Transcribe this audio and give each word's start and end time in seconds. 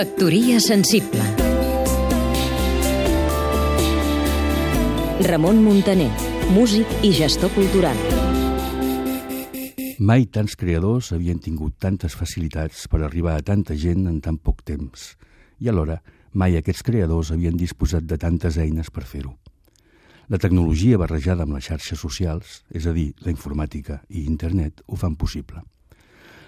Factoria 0.00 0.56
sensible 0.64 1.20
Ramon 5.28 5.58
Muntaner, 5.60 6.08
músic 6.56 6.88
i 7.04 7.10
gestor 7.12 7.52
cultural. 7.52 7.98
Mai 10.00 10.24
tants 10.32 10.56
creadors 10.56 11.10
havien 11.12 11.36
tingut 11.44 11.76
tantes 11.84 12.16
facilitats 12.16 12.86
per 12.88 13.02
arribar 13.04 13.34
a 13.36 13.44
tanta 13.44 13.76
gent 13.76 14.08
en 14.08 14.22
tan 14.24 14.38
poc 14.40 14.62
temps. 14.64 15.18
I 15.60 15.68
alhora, 15.68 15.98
mai 16.32 16.56
aquests 16.56 16.80
creadors 16.88 17.34
havien 17.36 17.60
disposat 17.60 18.08
de 18.08 18.16
tantes 18.16 18.56
eines 18.56 18.88
per 18.88 19.04
fer-ho. 19.04 19.34
La 20.32 20.40
tecnologia 20.40 20.96
barrejada 20.96 21.44
amb 21.44 21.58
les 21.58 21.68
xarxes 21.68 22.00
socials, 22.00 22.62
és 22.72 22.88
a 22.88 22.96
dir, 22.96 23.10
la 23.20 23.36
informàtica 23.36 24.00
i 24.08 24.24
internet, 24.24 24.80
ho 24.88 24.96
fan 24.96 25.20
possible. 25.20 25.60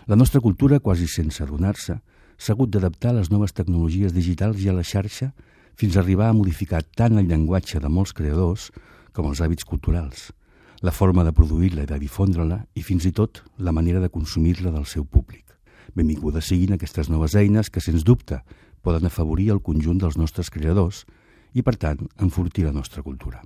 La 0.09 0.17
nostra 0.17 0.41
cultura, 0.41 0.81
quasi 0.81 1.05
sense 1.05 1.45
adonar-se, 1.45 2.01
s'ha 2.39 2.55
hagut 2.55 2.71
d'adaptar 2.71 3.13
a 3.13 3.19
les 3.21 3.31
noves 3.31 3.53
tecnologies 3.53 4.15
digitals 4.15 4.61
i 4.63 4.69
a 4.69 4.77
la 4.77 4.85
xarxa 4.87 5.33
fins 5.75 5.97
a 5.97 6.01
arribar 6.01 6.29
a 6.29 6.37
modificar 6.37 6.83
tant 6.83 7.19
el 7.19 7.29
llenguatge 7.29 7.81
de 7.81 7.89
molts 7.89 8.13
creadors 8.13 8.71
com 9.13 9.29
els 9.29 9.41
hàbits 9.41 9.65
culturals, 9.69 10.31
la 10.83 10.93
forma 10.93 11.25
de 11.25 11.33
produir-la 11.33 11.85
i 11.87 11.91
de 11.91 11.99
difondre-la 12.03 12.63
i 12.75 12.83
fins 12.83 13.07
i 13.07 13.13
tot 13.13 13.43
la 13.59 13.73
manera 13.73 14.01
de 14.01 14.11
consumir-la 14.11 14.73
del 14.75 14.87
seu 14.87 15.05
públic. 15.05 15.45
Benvingudes 15.95 16.49
siguin 16.49 16.75
aquestes 16.75 17.11
noves 17.13 17.37
eines 17.37 17.71
que, 17.71 17.81
sens 17.81 18.05
dubte, 18.05 18.41
poden 18.83 19.07
afavorir 19.07 19.51
el 19.53 19.63
conjunt 19.63 20.01
dels 20.01 20.17
nostres 20.19 20.51
creadors 20.51 21.05
i, 21.53 21.63
per 21.63 21.77
tant, 21.77 22.09
enfortir 22.19 22.65
la 22.67 22.73
nostra 22.73 23.03
cultura. 23.03 23.43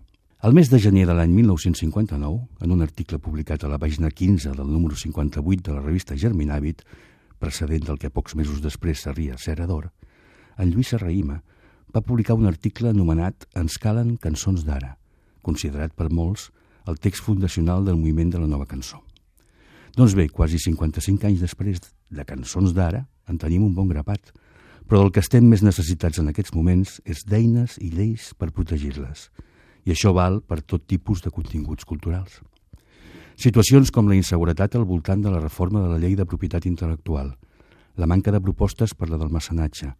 El 0.46 0.54
mes 0.54 0.70
de 0.70 0.78
gener 0.78 1.06
de 1.08 1.14
l'any 1.16 1.32
1959, 1.32 2.40
en 2.62 2.72
un 2.72 2.84
article 2.84 3.18
publicat 3.18 3.64
a 3.64 3.70
la 3.72 3.80
pàgina 3.82 4.12
15 4.12 4.52
del 4.54 4.68
número 4.70 4.96
58 4.96 5.62
de 5.64 5.74
la 5.74 5.82
revista 5.82 6.14
Germinàvit, 6.14 6.84
precedent 7.38 7.86
del 7.86 7.98
que 8.02 8.10
pocs 8.10 8.36
mesos 8.38 8.62
després 8.64 9.02
seria 9.06 9.38
Cera 9.38 9.66
d'Or, 9.66 9.90
en 10.56 10.70
Lluís 10.72 10.92
Serraïma 10.94 11.40
va 11.94 12.04
publicar 12.04 12.36
un 12.36 12.48
article 12.48 12.90
anomenat 12.90 13.46
Ens 13.56 13.76
calen 13.80 14.16
cançons 14.20 14.64
d'ara, 14.64 14.96
considerat 15.42 15.94
per 15.96 16.08
molts 16.10 16.50
el 16.86 16.98
text 17.02 17.24
fundacional 17.26 17.84
del 17.84 17.98
moviment 17.98 18.30
de 18.32 18.40
la 18.40 18.48
nova 18.50 18.66
cançó. 18.66 19.02
Doncs 19.96 20.14
bé, 20.14 20.28
quasi 20.28 20.58
55 20.60 21.26
anys 21.26 21.42
després 21.42 21.80
de 22.10 22.24
cançons 22.28 22.74
d'ara, 22.76 23.06
en 23.28 23.38
tenim 23.40 23.64
un 23.64 23.74
bon 23.74 23.88
grapat, 23.88 24.32
però 24.86 25.00
del 25.02 25.12
que 25.14 25.22
estem 25.24 25.46
més 25.48 25.64
necessitats 25.66 26.20
en 26.22 26.28
aquests 26.30 26.54
moments 26.54 27.00
és 27.04 27.24
d'eines 27.26 27.78
i 27.82 27.90
lleis 27.90 28.30
per 28.38 28.52
protegir-les, 28.54 29.30
i 29.86 29.94
això 29.94 30.12
val 30.14 30.42
per 30.42 30.60
tot 30.62 30.86
tipus 30.86 31.24
de 31.24 31.32
continguts 31.34 31.88
culturals. 31.88 32.42
Situacions 33.36 33.90
com 33.92 34.08
la 34.08 34.16
inseguretat 34.16 34.78
al 34.78 34.86
voltant 34.88 35.20
de 35.20 35.30
la 35.30 35.42
reforma 35.42 35.82
de 35.82 35.90
la 35.92 35.98
llei 36.00 36.14
de 36.16 36.24
propietat 36.24 36.64
intel·lectual, 36.64 37.34
la 38.00 38.08
manca 38.08 38.32
de 38.32 38.40
propostes 38.40 38.94
per 38.96 39.10
la 39.10 39.18
del 39.20 39.32
mecenatge, 39.32 39.90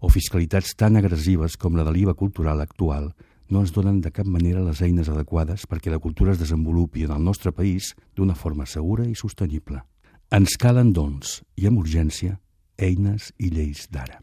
o 0.00 0.10
fiscalitats 0.10 0.74
tan 0.74 0.98
agressives 0.98 1.56
com 1.56 1.76
la 1.78 1.84
de 1.86 1.92
l'IVA 1.94 2.16
cultural 2.18 2.60
actual 2.60 3.12
no 3.50 3.62
ens 3.62 3.70
donen 3.74 4.00
de 4.00 4.10
cap 4.10 4.26
manera 4.26 4.62
les 4.64 4.82
eines 4.82 5.10
adequades 5.10 5.66
perquè 5.70 5.90
la 5.90 6.02
cultura 6.02 6.34
es 6.34 6.42
desenvolupi 6.42 7.04
en 7.06 7.14
el 7.14 7.22
nostre 7.22 7.52
país 7.52 7.94
d'una 8.16 8.34
forma 8.34 8.66
segura 8.66 9.06
i 9.06 9.14
sostenible. 9.14 9.82
Ens 10.30 10.56
calen, 10.58 10.92
doncs, 10.94 11.40
i 11.58 11.70
amb 11.70 11.78
urgència, 11.82 12.40
eines 12.78 13.30
i 13.38 13.50
lleis 13.54 13.86
d'ara. 13.90 14.22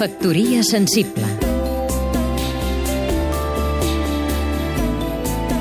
Factoria 0.00 0.64
sensible 0.64 1.49